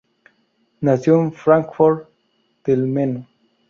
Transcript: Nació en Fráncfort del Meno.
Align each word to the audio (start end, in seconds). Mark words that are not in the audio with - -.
Nació 0.79 1.21
en 1.21 1.31
Fráncfort 1.31 2.09
del 2.65 2.87
Meno. 2.87 3.27